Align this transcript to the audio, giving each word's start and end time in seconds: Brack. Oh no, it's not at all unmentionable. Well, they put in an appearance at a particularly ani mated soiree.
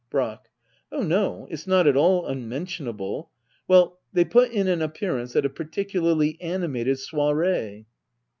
Brack. 0.09 0.49
Oh 0.91 1.03
no, 1.03 1.47
it's 1.51 1.67
not 1.67 1.85
at 1.85 1.95
all 1.95 2.25
unmentionable. 2.25 3.29
Well, 3.67 3.99
they 4.11 4.25
put 4.25 4.49
in 4.49 4.67
an 4.67 4.81
appearance 4.81 5.35
at 5.35 5.45
a 5.45 5.47
particularly 5.49 6.41
ani 6.41 6.65
mated 6.65 6.97
soiree. 6.97 7.85